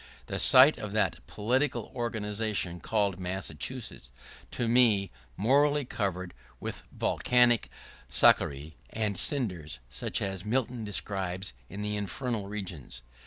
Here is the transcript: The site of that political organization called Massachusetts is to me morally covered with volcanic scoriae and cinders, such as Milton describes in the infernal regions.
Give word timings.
The 0.25 0.39
site 0.39 0.79
of 0.79 0.93
that 0.93 1.17
political 1.27 1.91
organization 1.95 2.79
called 2.79 3.19
Massachusetts 3.19 4.05
is 4.05 4.11
to 4.49 4.67
me 4.67 5.11
morally 5.37 5.85
covered 5.85 6.33
with 6.59 6.81
volcanic 6.91 7.69
scoriae 8.09 8.73
and 8.89 9.15
cinders, 9.15 9.77
such 9.91 10.19
as 10.19 10.43
Milton 10.43 10.83
describes 10.83 11.53
in 11.69 11.83
the 11.83 11.95
infernal 11.97 12.47
regions. 12.47 13.03